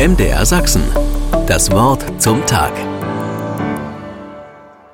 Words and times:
MDR 0.00 0.46
Sachsen. 0.46 0.82
Das 1.46 1.70
Wort 1.72 2.22
zum 2.22 2.46
Tag. 2.46 2.72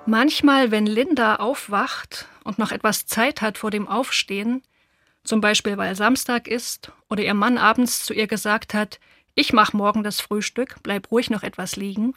Manchmal, 0.04 0.72
wenn 0.72 0.84
Linda 0.84 1.36
aufwacht 1.36 2.26
und 2.42 2.58
noch 2.58 2.72
etwas 2.72 3.06
Zeit 3.06 3.40
hat 3.40 3.56
vor 3.56 3.70
dem 3.70 3.86
Aufstehen, 3.86 4.64
zum 5.22 5.40
Beispiel 5.40 5.76
weil 5.76 5.94
Samstag 5.94 6.48
ist 6.48 6.90
oder 7.08 7.22
ihr 7.22 7.34
Mann 7.34 7.56
abends 7.56 8.04
zu 8.04 8.14
ihr 8.14 8.26
gesagt 8.26 8.74
hat, 8.74 8.98
ich 9.36 9.52
mach 9.52 9.72
morgen 9.72 10.02
das 10.02 10.20
Frühstück, 10.20 10.78
bleib 10.82 11.12
ruhig 11.12 11.30
noch 11.30 11.44
etwas 11.44 11.76
liegen. 11.76 12.14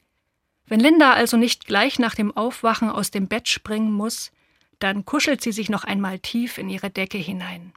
Wenn 0.65 0.79
Linda 0.79 1.13
also 1.13 1.37
nicht 1.37 1.67
gleich 1.67 1.99
nach 1.99 2.15
dem 2.15 2.35
Aufwachen 2.35 2.89
aus 2.89 3.11
dem 3.11 3.27
Bett 3.27 3.47
springen 3.47 3.91
muss, 3.91 4.31
dann 4.79 5.05
kuschelt 5.05 5.43
sie 5.43 5.51
sich 5.51 5.69
noch 5.69 5.83
einmal 5.83 6.17
tief 6.17 6.57
in 6.57 6.69
ihre 6.69 6.89
Decke 6.89 7.19
hinein. 7.19 7.71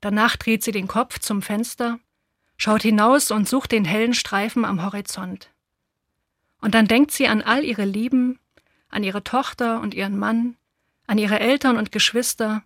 Danach 0.00 0.36
dreht 0.36 0.62
sie 0.62 0.70
den 0.70 0.86
Kopf 0.86 1.18
zum 1.18 1.42
Fenster 1.42 1.98
schaut 2.56 2.82
hinaus 2.82 3.30
und 3.30 3.48
sucht 3.48 3.72
den 3.72 3.84
hellen 3.84 4.14
Streifen 4.14 4.64
am 4.64 4.82
Horizont. 4.82 5.50
Und 6.60 6.74
dann 6.74 6.88
denkt 6.88 7.10
sie 7.12 7.28
an 7.28 7.42
all 7.42 7.64
ihre 7.64 7.84
Lieben, 7.84 8.38
an 8.88 9.04
ihre 9.04 9.22
Tochter 9.22 9.80
und 9.80 9.94
ihren 9.94 10.18
Mann, 10.18 10.56
an 11.06 11.18
ihre 11.18 11.40
Eltern 11.40 11.76
und 11.76 11.92
Geschwister, 11.92 12.62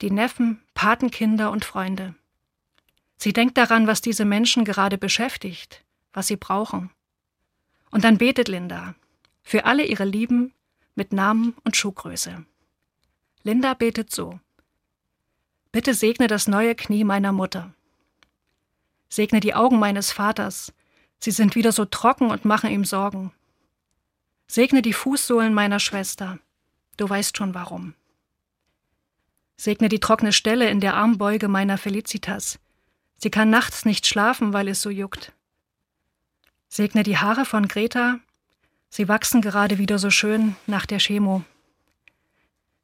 die 0.00 0.10
Neffen, 0.10 0.62
Patenkinder 0.74 1.50
und 1.50 1.64
Freunde. 1.64 2.14
Sie 3.16 3.32
denkt 3.32 3.56
daran, 3.56 3.86
was 3.86 4.00
diese 4.00 4.24
Menschen 4.24 4.64
gerade 4.64 4.98
beschäftigt, 4.98 5.84
was 6.12 6.26
sie 6.26 6.36
brauchen. 6.36 6.90
Und 7.90 8.04
dann 8.04 8.18
betet 8.18 8.48
Linda 8.48 8.94
für 9.42 9.66
alle 9.66 9.84
ihre 9.84 10.04
Lieben 10.04 10.52
mit 10.94 11.12
Namen 11.12 11.54
und 11.64 11.76
Schuhgröße. 11.76 12.44
Linda 13.42 13.74
betet 13.74 14.10
so. 14.10 14.40
Bitte 15.70 15.94
segne 15.94 16.26
das 16.26 16.48
neue 16.48 16.74
Knie 16.74 17.04
meiner 17.04 17.32
Mutter. 17.32 17.74
Segne 19.14 19.38
die 19.38 19.54
Augen 19.54 19.78
meines 19.78 20.10
Vaters, 20.10 20.72
sie 21.20 21.30
sind 21.30 21.54
wieder 21.54 21.70
so 21.70 21.84
trocken 21.84 22.32
und 22.32 22.44
machen 22.44 22.68
ihm 22.68 22.84
Sorgen. 22.84 23.30
Segne 24.48 24.82
die 24.82 24.92
Fußsohlen 24.92 25.54
meiner 25.54 25.78
Schwester, 25.78 26.40
du 26.96 27.08
weißt 27.08 27.36
schon 27.36 27.54
warum. 27.54 27.94
Segne 29.56 29.88
die 29.88 30.00
trockene 30.00 30.32
Stelle 30.32 30.68
in 30.68 30.80
der 30.80 30.94
Armbeuge 30.94 31.46
meiner 31.46 31.78
Felicitas, 31.78 32.58
sie 33.16 33.30
kann 33.30 33.50
nachts 33.50 33.84
nicht 33.84 34.04
schlafen, 34.08 34.52
weil 34.52 34.66
es 34.66 34.82
so 34.82 34.90
juckt. 34.90 35.32
Segne 36.68 37.04
die 37.04 37.18
Haare 37.18 37.44
von 37.44 37.68
Greta, 37.68 38.18
sie 38.88 39.06
wachsen 39.06 39.42
gerade 39.42 39.78
wieder 39.78 40.00
so 40.00 40.10
schön 40.10 40.56
nach 40.66 40.86
der 40.86 40.98
Chemo. 40.98 41.44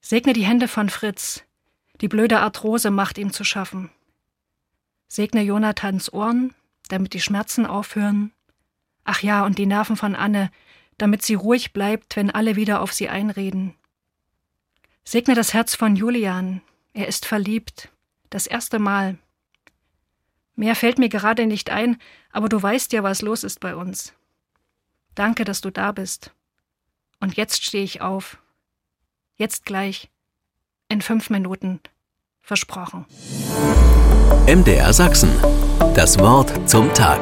Segne 0.00 0.32
die 0.32 0.46
Hände 0.46 0.68
von 0.68 0.90
Fritz, 0.90 1.42
die 2.00 2.06
blöde 2.06 2.38
Arthrose 2.38 2.92
macht 2.92 3.18
ihm 3.18 3.32
zu 3.32 3.42
schaffen. 3.42 3.90
Segne 5.12 5.42
Jonathans 5.42 6.12
Ohren, 6.12 6.54
damit 6.86 7.14
die 7.14 7.20
Schmerzen 7.20 7.66
aufhören. 7.66 8.30
Ach 9.02 9.22
ja, 9.22 9.44
und 9.44 9.58
die 9.58 9.66
Nerven 9.66 9.96
von 9.96 10.14
Anne, 10.14 10.52
damit 10.98 11.22
sie 11.22 11.34
ruhig 11.34 11.72
bleibt, 11.72 12.14
wenn 12.14 12.30
alle 12.30 12.54
wieder 12.54 12.80
auf 12.80 12.92
sie 12.92 13.08
einreden. 13.08 13.74
Segne 15.02 15.34
das 15.34 15.52
Herz 15.52 15.74
von 15.74 15.96
Julian, 15.96 16.62
er 16.92 17.08
ist 17.08 17.26
verliebt, 17.26 17.90
das 18.30 18.46
erste 18.46 18.78
Mal. 18.78 19.18
Mehr 20.54 20.76
fällt 20.76 21.00
mir 21.00 21.08
gerade 21.08 21.46
nicht 21.46 21.70
ein, 21.70 22.00
aber 22.30 22.48
du 22.48 22.62
weißt 22.62 22.92
ja, 22.92 23.02
was 23.02 23.20
los 23.20 23.42
ist 23.42 23.58
bei 23.58 23.74
uns. 23.74 24.14
Danke, 25.16 25.44
dass 25.44 25.60
du 25.60 25.70
da 25.70 25.90
bist. 25.90 26.32
Und 27.18 27.36
jetzt 27.36 27.64
stehe 27.64 27.82
ich 27.82 28.00
auf. 28.00 28.38
Jetzt 29.34 29.64
gleich. 29.64 30.08
In 30.88 31.02
fünf 31.02 31.30
Minuten. 31.30 31.80
Versprochen. 32.42 33.06
MDR 34.46 34.92
Sachsen. 34.92 35.30
Das 35.94 36.18
Wort 36.18 36.52
zum 36.68 36.92
Tag. 36.92 37.20